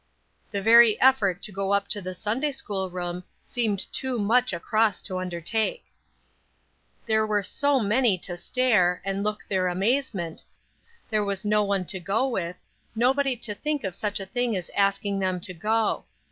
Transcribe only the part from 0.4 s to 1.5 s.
The very effort